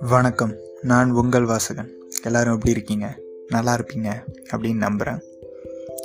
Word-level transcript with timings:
வணக்கம். 0.00 0.56
நான் 0.82 1.10
உங்கள் 1.10 1.44
வாசகன். 1.44 1.88
எல்லாரும் 2.24 2.52
எப்படி 2.52 2.70
இருக்கீங்க? 2.70 3.14
நல்லா 3.48 3.74
இருப்பீங்க 3.74 4.12
அப்படின்னு 4.52 4.76
நம்புகிறேன் 4.76 5.22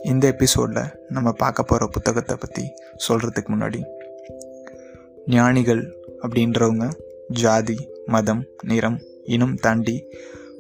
இந்த 0.04 0.28
எபிசோடில் 0.28 0.84
நம்ம 1.10 1.32
பார்க்க 1.32 1.64
போகிற 1.64 1.88
புத்தகத்தை 1.88 2.36
பற்றி 2.40 2.72
சொல்கிறதுக்கு 3.10 3.48
முன்னாடி 3.50 3.84
ஞானிகள் 5.26 5.96
அப்படின்றவங்க 6.22 6.92
ஜாதி 7.28 7.90
மதம் 8.06 8.46
நிறம் 8.64 9.00
இனம் 9.24 9.56
தாண்டி 9.56 10.06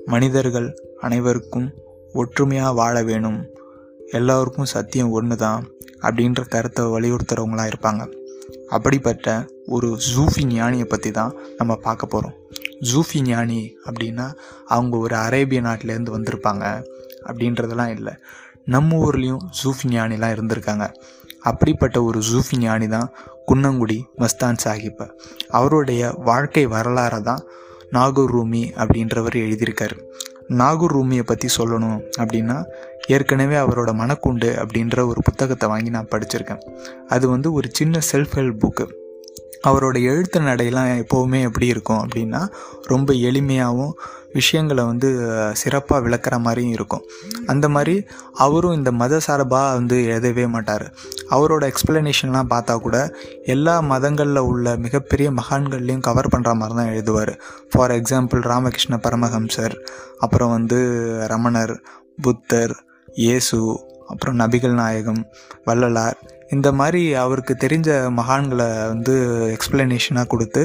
மனிதர்கள் 0.06 0.76
அனைவருக்கும் 0.98 1.74
ஒற்றுமையாக 2.14 2.74
வாழ 2.74 3.04
வேணும் 3.04 3.59
எல்லோருக்கும் 4.18 4.70
சத்தியம் 4.73 5.12
ஒன்று 5.18 5.36
தான் 5.36 5.62
அப்படின்ற 6.05 6.41
கருத்தை 6.54 6.84
வலியுறுத்துகிறவங்களாக 6.86 7.71
இருப்பாங்க. 7.71 8.04
அப்படிப்பட்ட 8.70 9.28
ஒரு 9.76 9.90
ஜூஃபி 10.13 10.44
ஞானியை 10.54 10.84
பற்றி 10.84 11.12
தான் 11.12 11.34
நம்ம 11.58 11.76
பார்க்க 11.76 12.13
போகிறோம் 12.13 12.35
ஜூஃபி 12.90 13.20
ஞானி 13.22 13.59
அப்படின்னா 13.88 14.26
அவங்க 14.76 14.98
ஒரு 14.98 15.16
அரேபிய 15.16 15.62
நாட்டிலேருந்து 15.62 16.16
வந்திருப்பாங்க 16.18 16.66
அப்படின்றதெல்லாம் 17.30 17.94
இல்லை. 17.98 18.13
நம்ம 18.66 18.98
ஊர்லேயும் 19.05 19.44
ஜூஃபி 19.62 19.88
ஞானிலாம் 19.90 20.34
இருந்திருக்காங்க. 20.35 20.88
அப்படிப்பட்ட 21.49 21.98
ஒரு 22.04 22.20
ஜூஃபி 22.32 22.57
ஞானி 22.57 22.88
தான் 22.88 23.10
குன்னங்குடி 23.52 23.99
மஸ்தான் 24.21 24.62
சாஹிப். 24.63 25.05
அவருடைய 25.60 26.12
வாழ்க்கை 26.30 26.68
வரலாறை 26.68 27.21
தான் 27.21 27.44
நாகூர் 27.91 28.34
ரூமி 28.35 28.63
அப்படின்றவர் 28.82 29.38
எழுதியிருக்காரு. 29.46 29.98
நாகூர் 30.62 30.91
ரூமியை 30.91 31.23
பற்றி 31.23 31.48
சொல்லணும் 31.57 31.99
அப்படின்னா 32.21 32.57
ஏற்கனவே 33.16 33.55
அவரோட 33.55 33.91
மனக்குண்டு 34.02 34.49
அப்படின்ற 34.62 35.05
ஒரு 35.12 35.22
புத்தகத்தை 35.27 35.68
வாங்கி 35.73 35.91
நான் 35.98 36.12
படிச்சிருக்கேன். 36.13 36.63
அது 37.08 37.26
வந்து 37.30 37.49
ஒரு 37.58 37.70
சின்ன 37.80 37.99
செல்ஃப் 38.12 38.35
ஹெல்ப் 38.40 38.62
புக்கு 38.63 38.88
அவரோட 39.68 39.98
எழுத்து 40.09 40.40
நடையெல்லாம் 40.40 40.90
எப்போவுமே 41.02 41.40
எப்படி 41.48 41.68
இருக்கும் 41.74 42.02
அப்படின்னா 42.04 42.41
ரொம்ப 42.91 43.13
எளிமையாகவும் 43.30 43.93
விஷயங்களை 44.34 44.84
வந்து 44.90 45.10
சிறப்பாக 45.62 45.99
விளக்குற 46.05 46.35
மாதிரியும் 46.46 46.76
இருக்கும். 46.77 47.04
அந்த 47.46 47.65
மாதிரி 47.76 47.96
அவரும் 48.46 48.76
இந்த 48.80 48.91
மத 49.02 49.20
சார்பாக 49.26 49.76
வந்து 49.77 49.98
எழுதவே 50.05 50.46
மாட்டார். 50.55 50.85
அவரோட 51.30 51.63
எக்ஸ்பிளனேஷன்லாம் 51.71 52.52
பார்த்தா 52.54 52.76
கூட 52.85 52.98
எல்லா 53.55 53.76
மதங்களில் 53.91 54.48
உள்ள 54.52 54.76
மிகப்பெரிய 54.85 55.30
மகான்கள்லையும் 55.40 56.05
கவர் 56.10 56.32
பண்ணுற 56.35 56.54
மாதிரி 56.62 56.77
தான் 56.80 56.91
எழுதுவார். 56.93 57.34
ஃபார் 57.71 57.96
எக்ஸாம்பிள் 57.99 58.43
ராமகிருஷ்ண 58.52 58.99
பரமஹம்சர் 59.07 59.76
அப்புறம் 60.18 60.54
வந்து 60.57 60.80
ரமணர் 61.34 61.76
புத்தர் 62.21 62.76
இயேசு 63.15 63.57
அப்புறம் 64.07 64.40
நபிகள் 64.40 64.74
நாயகம் 64.74 65.22
வள்ளலார் 65.66 66.18
இந்த 66.56 66.68
மாதிரி 66.80 67.02
அவருக்கு 67.24 67.53
தெரிஞ்ச 67.64 67.90
மகான்களை 68.19 68.68
வந்து 68.92 69.14
எக்ஸ்பிளனேஷனாக 69.56 70.28
கொடுத்து 70.34 70.62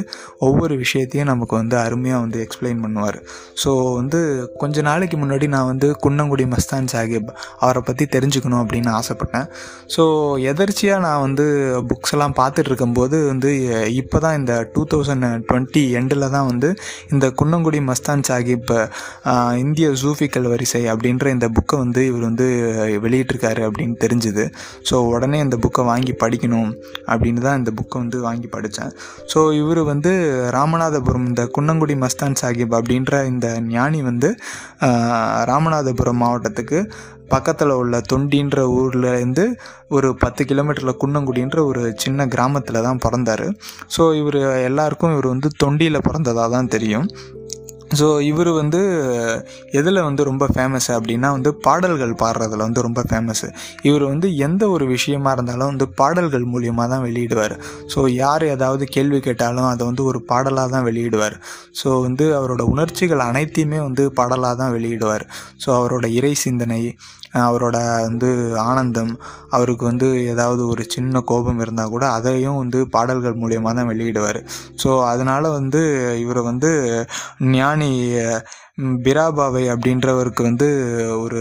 ஒவ்வொரு 0.47 0.75
விஷயத்தையும் 0.83 1.29
நமக்கு 1.33 1.55
வந்து 1.61 1.77
அருமையாக 1.85 2.23
வந்து 2.25 2.39
எக்ஸ்பிளைன் 2.45 2.81
பண்ணுவார். 2.85 3.19
ஸோ 3.63 3.71
வந்து 3.99 4.21
கொஞ்ச 4.63 4.83
நாளைக்கு 4.89 5.17
முன்னாடி 5.23 5.47
நான் 5.55 5.69
வந்து 5.73 5.89
குன்னங்குடி 6.05 6.47
மஸ்தான் 6.55 6.89
சாஹிப் 6.93 7.31
அவரை 7.65 7.83
பற்றி 7.89 8.07
தெரிஞ்சுக்கணும் 8.17 8.63
அப்படின்னு 8.63 8.91
ஆசைப்பட்டேன். 9.01 9.47
ஸோ 9.97 10.05
எதர்ச்சியாக 10.53 11.05
நான் 11.07 11.23
வந்து 11.27 11.47
புக்ஸ் 11.91 12.15
எல்லாம் 12.17 12.37
பார்த்துட்டு 12.41 12.73
இருக்கும்போது 12.73 13.19
வந்து 13.33 13.53
இப்போ 14.01 14.19
தான் 14.27 14.39
இந்த 14.41 14.55
டூ 14.75 14.85
தௌசண்ட் 14.95 15.29
டுவெண்ட்டி 15.51 15.85
எண்டில் 16.01 16.31
தான் 16.37 16.49
வந்து 16.53 16.71
இந்த 17.13 17.27
குன்னங்குடி 17.41 17.83
மஸ்தான் 17.91 18.27
சாஹிப் 18.31 18.75
இந்திய 19.65 19.87
ஜூஃபிக்கல் 20.05 20.51
வரிசை 20.55 20.83
அப்படின்ற 20.95 21.27
இந்த 21.37 21.47
புக்கை 21.59 21.77
வந்து 21.85 22.03
இவர் 22.11 22.27
வந்து 22.31 22.49
வெளியிட்டிருக்காரு 23.07 23.63
அப்படின்னு 23.69 23.97
தெரிஞ்சுது. 24.05 24.47
ஸோ 24.91 24.97
உடனே 25.15 25.39
இந்த 25.47 25.57
புக் 25.63 25.74
புக்கை 25.75 25.85
வாங்கி 25.91 26.13
படிக்கணும் 26.23 26.71
அப்படின்னு 27.13 27.41
தான் 27.47 27.59
இந்த 27.61 27.71
புக்கை 27.79 27.97
வந்து 28.03 28.19
வாங்கி 28.27 28.49
படித்தேன். 28.53 28.93
ஸோ 29.33 29.39
இவர் 29.61 29.81
வந்து 29.93 30.13
ராமநாதபுரம் 30.57 31.27
இந்த 31.31 31.43
குன்னங்குடி 31.57 31.95
மஸ்தான் 32.03 32.39
சாஹிப் 32.41 32.77
அப்படின்ற 32.79 33.23
இந்த 33.33 33.49
ஞானி 33.75 34.01
வந்து 34.11 34.29
ராமநாதபுரம் 35.51 36.23
மாவட்டத்துக்கு 36.25 36.81
பக்கத்தில் 37.33 37.73
உள்ள 37.81 37.99
தொண்டின்ற 38.11 38.63
ஊர்லேருந்து 38.79 39.45
ஒரு 39.97 40.09
பத்து 40.23 40.43
கிலோமீட்டரில் 40.51 40.99
குன்னங்குடின்ற 41.03 41.59
ஒரு 41.71 41.83
சின்ன 42.03 42.27
கிராமத்தில் 42.35 42.85
தான் 42.87 43.01
பிறந்தார். 43.05 43.47
ஸோ 43.95 44.03
இவர் 44.21 44.39
எல்லாருக்கும் 44.69 45.15
இவர் 45.15 45.33
வந்து 45.33 45.51
தொண்டியில் 45.63 46.05
பிறந்ததாக 46.09 46.49
தான் 46.57 46.71
தெரியும். 46.75 47.07
ஸோ 48.01 48.07
இவர் 48.29 48.51
வந்து 48.53 48.81
எதில் 49.79 50.01
வந்து 50.07 50.23
ரொம்ப 50.29 50.45
ஃபேமஸ் 50.55 50.89
அப்படின்னா 50.97 51.29
வந்து 51.37 51.51
பாடல்கள் 51.67 52.13
பாடுறதுல 52.23 52.67
வந்து 52.69 52.85
ரொம்ப 52.87 53.01
ஃபேமஸ்ஸு 53.09 53.49
இவர் 53.89 54.05
வந்து 54.13 54.29
எந்த 54.47 54.63
ஒரு 54.69 54.85
விஷயமா 54.87 55.33
இருந்தாலும் 55.33 55.71
வந்து 55.73 55.89
பாடல்கள் 56.01 56.47
மூலியமாக 56.53 56.89
தான் 56.93 57.05
வெளியிடுவார். 57.07 57.55
ஸோ 57.95 58.03
யார் 58.23 58.45
ஏதாவது 58.55 58.87
கேள்வி 58.97 59.21
கேட்டாலும் 59.21 59.69
அதை 59.73 59.83
வந்து 59.87 60.05
ஒரு 60.05 60.21
பாடலாக 60.31 60.69
தான் 60.75 60.87
வெளியிடுவார். 60.89 61.37
ஸோ 61.83 62.01
வந்து 62.07 62.27
அவரோட 62.39 62.63
உணர்ச்சிகள் 62.75 63.27
அனைத்தையுமே 63.31 63.81
வந்து 63.89 64.07
பாடலாக 64.21 64.57
தான் 64.63 64.75
வெளியிடுவார். 64.77 65.27
ஸோ 65.65 65.71
அவரோட 65.81 66.07
இறை 66.21 66.35
சிந்தனை 66.47 66.81
அவரோட 67.43 67.77
வந்து 68.03 68.29
ஆனந்தம் 68.63 69.13
அவருக்கு 69.51 69.85
வந்து 69.85 70.09
ஏதாவது 70.25 70.63
ஒரு 70.67 70.85
சின்ன 70.89 71.21
கோபம் 71.21 71.61
இருந்தால் 71.61 71.89
கூட 71.89 72.05
அதையும் 72.11 72.57
வந்து 72.57 72.81
பாடல்கள் 72.89 73.41
மூலியமாக 73.43 73.75
தான் 73.75 73.91
வெளியிடுவார். 73.91 74.41
ஸோ 74.83 74.91
அதனால் 75.05 75.49
வந்து 75.51 75.83
இவரை 76.19 76.43
வந்து 76.43 76.71
ஞானி 77.53 77.91
பிராபாவை 79.07 79.61
அப்படின்றவருக்கு 79.73 80.43
வந்து 80.47 80.69
ஒரு 81.25 81.41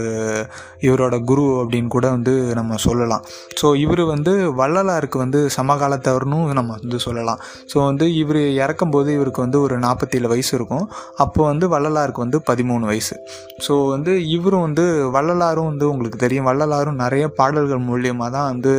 இவரோட 0.86 1.16
குரு 1.28 1.44
அப்படின்னு 1.60 1.88
கூட 1.94 2.06
வந்து 2.16 2.32
நம்ம 2.58 2.76
சொல்லலாம். 2.84 3.22
ஸோ 3.60 3.66
இவர் 3.84 4.02
வந்து 4.12 4.32
வள்ளலாருக்கு 4.60 5.18
வந்து 5.22 5.40
சமகாலத்தவர்னும் 5.56 6.44
நம்ம 6.58 6.70
வந்து 6.82 6.98
சொல்லலாம். 7.06 7.40
ஸோ 7.72 7.76
வந்து 7.88 8.06
இவர் 8.20 8.40
இறக்கும்போது 8.64 9.08
இவருக்கு 9.16 9.40
வந்து 9.46 9.58
ஒரு 9.66 9.78
நாற்பத்தேழு 9.86 10.30
வயசு 10.34 10.52
இருக்கும். 10.58 10.86
அப்போ 11.24 11.40
வந்து 11.50 11.68
வள்ளலாருக்கு 11.74 12.24
வந்து 12.26 12.40
பதிமூணு 12.50 12.86
வயசு. 12.90 13.16
ஸோ 13.66 13.76
வந்து 13.94 14.14
இவரும் 14.36 14.64
வந்து 14.66 14.84
வள்ளலாரும் 15.16 15.68
வந்து 15.72 15.88
உங்களுக்கு 15.94 16.20
தெரியும். 16.24 16.48
வள்ளலாரும் 16.50 17.02
நிறைய 17.04 17.24
பாடல்கள் 17.40 17.82
மூலியமாக 17.90 18.30
தான் 18.36 18.48
வந்து 18.52 18.74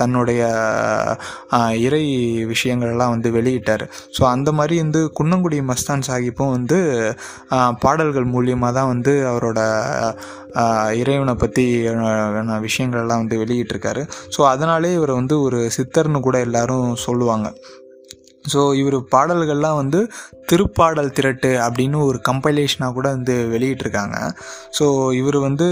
தன்னுடைய 0.00 0.40
இறை 1.88 2.02
விஷயங்கள்லாம் 2.54 3.14
வந்து 3.16 3.28
வெளியிட்டார். 3.38 3.86
ஸோ 4.16 4.24
அந்த 4.34 4.48
மாதிரி 4.60 4.76
வந்து 4.84 5.02
குன்னங்குடி 5.20 5.60
மஸ்தான் 5.72 6.08
சாஹிப்பும் 6.10 6.56
வந்து 6.56 6.80
பாடல்கள் 7.84 8.32
மூலியமாக 8.34 8.72
தான் 8.78 8.90
வந்து 8.92 9.12
அவரோட 9.30 9.60
இறைவனை 11.00 11.34
பற்றி 11.42 11.64
விஷயங்கள்லாம் 12.66 13.22
வந்து 13.22 13.40
வெளியிட்டிருக்காரு. 13.42 14.02
ஸோ 14.36 14.40
அதனாலே 14.52 14.92
இவரை 14.98 15.14
வந்து 15.20 15.36
ஒரு 15.46 15.60
சித்தர்னு 15.76 16.20
கூட 16.28 16.38
எல்லாரும் 16.46 16.88
சொல்லுவாங்க. 17.06 17.48
ஸோ 18.52 18.60
இவர் 18.80 18.96
பாடல்கள்லாம் 19.14 19.80
வந்து 19.82 20.00
திருப்பாடல் 20.50 21.14
திரட்டு 21.16 21.50
அப்படின்னு 21.66 21.98
ஒரு 22.08 22.18
கம்பைலேஷனாக 22.28 22.94
கூட 22.98 23.06
வந்து 23.16 23.34
வெளியிட்டிருக்காங்க. 23.54 24.16
ஸோ 24.78 24.86
இவர் 25.20 25.38
வந்து 25.48 25.66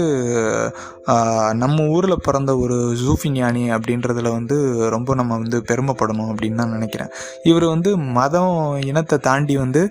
நம்ம 1.61 1.83
ஊரில் 1.95 2.23
பிறந்த 2.27 2.51
ஒரு 2.63 2.77
ஜூஃபி 3.01 3.29
ஞானி 3.35 3.61
அப்படின்றதுல 3.75 4.31
வந்து 4.37 4.55
ரொம்ப 4.95 5.15
நம்ம 5.19 5.35
வந்து 5.43 5.57
பெருமைப்படணும் 5.69 6.31
அப்படின்னு 6.31 6.59
தான் 6.61 6.73
நினைக்கிறேன். 6.77 7.11
இவர் 7.49 7.65
வந்து 7.73 7.91
மதம் 8.17 8.55
இனத்தை 8.89 9.17
தாண்டி 9.27 9.55
வந்து 9.63 9.81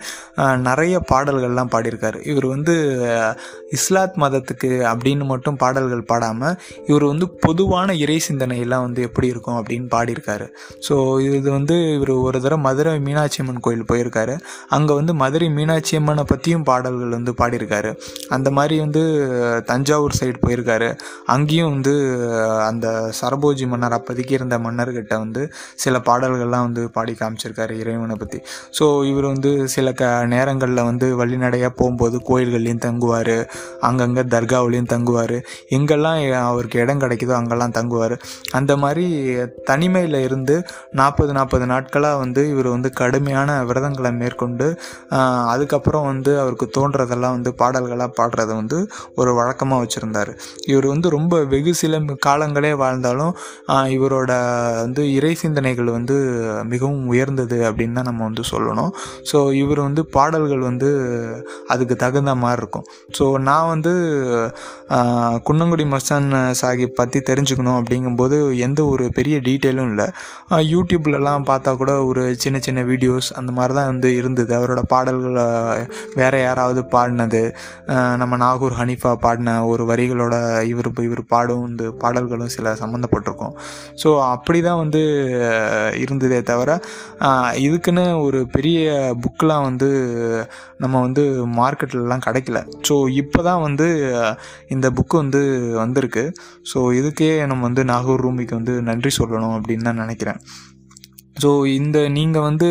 நிறைய 0.69 0.97
பாடல்கள்லாம் 1.13 1.73
பாடியிருக்காரு. 1.75 2.19
இவர் 2.33 2.47
வந்து 2.55 2.75
இஸ்லாத் 3.79 4.21
மதத்துக்கு 4.25 4.71
அப்படின்னு 4.93 5.25
மட்டும் 5.33 5.59
பாடல்கள் 5.63 6.05
பாடாமல் 6.13 6.57
இவர் 6.91 7.07
வந்து 7.13 7.29
பொதுவான 7.47 7.95
இறை 8.05 8.19
சிந்தனையெல்லாம் 8.29 8.85
வந்து 8.87 9.01
எப்படி 9.09 9.27
இருக்கும் 9.35 9.59
அப்படின்னு 9.61 9.89
பாடியிருக்காரு. 9.97 10.49
ஸோ 10.89 10.95
இது 11.39 11.49
வந்து 11.59 11.77
இவர் 11.97 12.15
ஒரு 12.27 12.39
தடவை 12.45 12.61
மதுரை 12.69 12.95
மீனாட்சி 13.09 13.41
அம்மன் 13.45 13.65
கோயில் 13.67 13.89
போயிருக்காரு. 13.93 14.37
அங்கே 14.77 14.93
வந்து 15.01 15.13
மதுரை 15.23 15.49
மீனாட்சி 15.57 15.95
அம்மனை 16.01 16.25
பற்றியும் 16.31 16.65
பாடல்கள் 16.71 17.17
வந்து 17.17 17.33
பாடியிருக்காரு. 17.41 17.91
அந்த 18.37 18.49
மாதிரி 18.59 18.77
வந்து 18.85 19.03
தஞ்சாவூர் 19.71 20.19
சைடு 20.21 20.39
போயிருக்காரு. 20.45 20.89
அங்கேயும் 21.35 21.73
வந்து 21.75 21.95
அந்த 22.69 22.87
சரபோஜி 23.21 23.67
மன்னர் 23.73 23.97
அப்போதைக்கு 23.99 24.35
இருந்த 24.39 24.57
மன்னர்கிட்ட 24.67 25.15
வந்து 25.25 25.43
சில 25.85 25.97
பாடல்கள்லாம் 26.09 26.67
வந்து 26.69 26.83
பாடி 26.97 27.15
காமிச்சிருக்காரு 27.21 27.75
இறைவனை 27.83 28.17
பற்றி 28.23 28.39
ஸோ 28.79 28.85
இவர் 29.11 29.27
வந்து 29.33 29.51
சில 29.75 29.93
க 30.01 30.05
நேரங்களில் 30.35 30.87
வந்து 30.91 31.07
வழிநடையாக 31.21 31.73
போகும்போது 31.81 32.17
கோயில்கள்லையும் 32.29 32.83
தங்குவார். 32.87 33.37
அங்கங்கே 33.89 34.25
தர்காவிலையும் 34.35 34.91
தங்குவார். 34.95 35.37
எங்கெல்லாம் 35.77 36.19
அவருக்கு 36.51 36.77
இடம் 36.85 37.03
கிடைக்குதோ 37.05 37.35
அங்கெல்லாம் 37.41 37.75
தங்குவார். 37.79 38.15
அந்த 38.59 38.73
மாதிரி 38.83 39.07
தனிமையில் 39.71 40.19
இருந்து 40.27 40.57
நாற்பது 41.01 41.33
நாற்பது 41.39 41.67
நாட்களாக 41.73 42.21
வந்து 42.25 42.43
இவர் 42.53 42.69
வந்து 42.75 42.91
கடுமையான 43.01 43.59
விரதங்களை 43.71 44.13
மேற்கொண்டு 44.23 44.66
கொண்டு 44.67 44.75
அதுக்கப்புறம் 45.53 46.07
வந்து 46.11 46.33
அவருக்கு 46.43 46.67
தோன்றதெல்லாம் 46.77 47.35
வந்து 47.37 47.51
பாடல்களாக 47.61 48.11
பாடுறத 48.19 48.51
வந்து 48.61 48.79
ஒரு 49.21 49.31
வழக்கமாக 49.39 49.81
வச்சுருந்தார். 49.83 50.31
இவர் 50.71 50.87
வந்து 50.95 51.09
ரொம்ப 51.17 51.35
வெகு 51.53 51.73
சில 51.81 51.95
காலங்களே 52.27 52.73
வாழ்ந்தாலும் 52.83 53.33
இவரோட 53.97 54.33
வந்து 54.85 55.03
இறை 55.17 55.33
சிந்தனைகள் 55.43 55.91
வந்து 55.99 56.17
மிகவும் 56.73 57.05
உயர்ந்தது 57.13 57.59
அப்படின்னு 57.69 57.97
தான் 57.99 58.09
நம்ம 58.11 58.23
வந்து 58.29 58.45
சொல்லணும். 58.53 58.91
ஸோ 59.31 59.39
இவர் 59.63 59.81
வந்து 59.89 60.05
பாடல்கள் 60.17 60.63
வந்து 60.71 60.91
அதுக்கு 61.75 61.97
தகுந்த 62.05 62.35
மாதிரி 62.45 62.61
இருக்கும். 62.63 62.87
ஸோ 63.19 63.25
நான் 63.49 63.71
வந்து 63.75 63.93
குன்னங்குடி 65.49 65.85
மஸ்தான் 65.95 66.29
சாஹிப் 66.61 66.97
பற்றி 67.01 67.19
தெரிஞ்சுக்கணும் 67.31 67.79
அப்படிங்கும்போது 67.81 68.37
எந்த 68.67 68.81
ஒரு 68.93 69.05
பெரிய 69.19 69.37
டீட்டெயிலும் 69.49 69.91
இல்லை. 69.93 70.09
யூடியூப்லலாம் 70.75 71.49
பார்த்தா 71.51 71.71
கூட 71.83 71.93
ஒரு 72.11 72.23
சின்ன 72.45 72.57
சின்ன 72.67 72.81
வீடியோஸ் 72.91 73.29
அந்த 73.41 73.51
மாதிரி 73.59 73.75
தான் 73.79 73.91
வந்து 73.93 74.09
இருந்தது. 74.21 74.56
அவரோட 74.57 74.83
பாடல்களை 74.93 75.47
வேறு 76.21 76.41
யாராவது 76.47 76.83
பாடினது 76.95 77.43
நம்ம 78.23 78.37
நாகூர் 78.45 78.79
ஹனீஃபா 78.81 79.13
பாடின 79.25 79.57
ஒரு 79.73 79.85
வரிகளோட 79.93 80.35
இவர் 80.73 80.91
இவர் 81.09 81.23
பாடும் 81.35 81.65
இந்த 81.71 81.85
பாடல்களும் 82.05 82.55
சில 82.57 82.75
சம்மந்தப்பட்டிருக்கும் 82.83 83.55
ஸோ 84.03 84.09
அப்படி 84.35 84.61
தான் 84.69 84.81
வந்து 84.83 85.03
இருந்ததே 86.05 86.41
தவிர 86.53 86.71
இதுக்குன்னு 87.67 88.05
ஒரு 88.27 88.41
பெரிய 88.57 88.79
புக்கெலாம் 89.25 89.67
வந்து 89.69 89.91
நம்ம 90.83 91.01
வந்து 91.07 91.23
மார்க்கெட்லலாம் 91.59 92.25
கிடைக்கல. 92.27 92.59
ஸோ 92.89 92.95
இப்போ 93.23 93.41
தான் 93.49 93.63
வந்து 93.67 93.87
இந்த 94.75 94.87
புக்கு 94.99 95.17
வந்து 95.23 95.41
வந்திருக்கு. 95.83 96.25
ஸோ 96.73 96.79
இதுக்கே 97.01 97.31
நம்ம 97.51 97.65
வந்து 97.69 97.85
நாகூர் 97.93 98.25
ரூமிக்கு 98.27 98.55
வந்து 98.61 98.75
நன்றி 98.91 99.13
சொல்லணும் 99.21 99.57
அப்படின்னு 99.59 99.89
தான் 99.89 100.03
நினைக்கிறேன். 100.05 100.41
ஸோ 101.43 101.49
இந்த 101.79 101.99
நீங்கள் 102.17 102.45
வந்து 102.49 102.69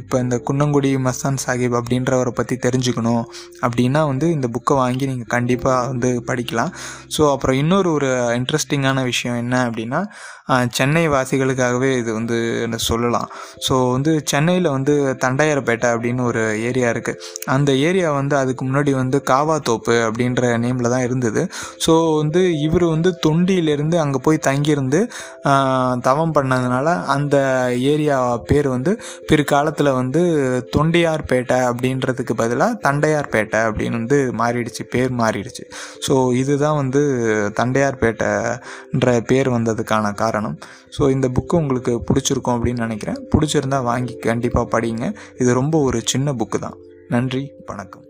இப்போ 0.00 0.16
இந்த 0.24 0.36
குன்னங்குடி 0.48 0.90
மஸ்தான் 1.06 1.40
சாஹிப் 1.44 1.76
அப்படின்றவரை 1.80 2.32
பற்றி 2.38 2.56
தெரிஞ்சுக்கணும் 2.66 3.24
அப்படின்னா 3.66 4.02
வந்து 4.12 4.26
இந்த 4.36 4.46
புக்கை 4.54 4.76
வாங்கி 4.82 5.04
நீங்கள் 5.12 5.32
கண்டிப்பாக 5.36 5.86
வந்து 5.92 6.10
படிக்கலாம். 6.30 6.72
ஸோ 7.16 7.22
அப்புறம் 7.34 7.58
இன்னொரு 7.62 7.90
ஒரு 7.98 8.10
இன்ட்ரெஸ்டிங்கான 8.40 9.04
விஷயம் 9.12 9.40
என்ன 9.44 9.56
அப்படின்னா 9.68 10.02
சென்னை 10.76 11.02
வாசிகளுக்காகவே 11.14 11.90
இது 12.00 12.10
வந்து 12.18 12.36
சொல்லலாம். 12.86 13.28
ஸோ 13.66 13.74
வந்து 13.94 14.12
சென்னையில் 14.30 14.68
வந்து 14.76 14.94
தண்டையார்பேட்டை 15.24 15.88
அப்படின்னு 15.94 16.22
ஒரு 16.30 16.42
ஏரியா 16.68 16.88
இருக்குது 16.94 17.20
அந்த 17.54 17.70
ஏரியா 17.88 18.08
வந்து 18.18 18.34
அதுக்கு 18.40 18.62
முன்னாடி 18.68 18.92
வந்து 19.02 19.18
காவாத்தோப்பு 19.30 19.94
அப்படின்ற 20.06 20.50
நேமில் 20.64 20.92
தான் 20.94 21.06
இருந்தது. 21.08 21.42
ஸோ 21.84 21.92
வந்து 22.20 22.42
இவர் 22.66 22.86
வந்து 22.94 23.12
தொண்டியிலேருந்து 23.26 23.98
அங்கே 24.04 24.20
போய் 24.26 24.44
தங்கியிருந்து 24.48 25.02
தவம் 26.08 26.34
பண்ணதுனால 26.38 26.88
அந்த 27.16 27.36
ஏரியா 28.00 28.18
பேர் 28.50 28.68
வந்து 28.74 28.92
பிற்காலத்தில் 29.28 29.96
வந்து 29.98 30.20
தொண்டையார்பேட்டை 30.76 31.58
அப்படின்றதுக்கு 31.70 32.34
பதிலாக 32.42 32.78
தண்டையார்பேட்டை 32.86 33.60
அப்படின்னு 33.68 33.98
வந்து 34.00 34.18
மாறிடுச்சு 34.40 34.84
பேர் 34.94 35.12
மாறிடுச்சு. 35.22 35.64
ஸோ 36.06 36.14
இதுதான் 36.42 36.78
வந்து 36.82 37.02
தண்டையார்பேட்டைன்ற 37.60 39.16
பேர் 39.30 39.50
வந்ததுக்கான 39.56 40.14
காரணம். 40.24 40.58
ஸோ 40.98 41.10
இந்த 41.16 41.28
புக்கு 41.38 41.60
உங்களுக்கு 41.62 41.94
பிடிச்சிருக்கும் 42.10 42.56
அப்படின்னு 42.56 42.86
நினைக்கிறேன். 42.86 43.20
பிடிச்சிருந்தா 43.34 43.80
வாங்கி 43.90 44.16
கண்டிப்பாக 44.28 44.72
படிங்க. 44.76 45.06
இது 45.42 45.60
ரொம்ப 45.62 45.82
ஒரு 45.88 46.00
சின்ன 46.14 46.34
புக்கு 46.42 46.60
தான். 46.66 46.78
நன்றி 47.16 47.44
வணக்கம். 47.72 48.06